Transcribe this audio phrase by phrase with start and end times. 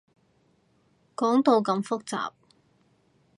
[1.15, 2.31] 講到咁複雜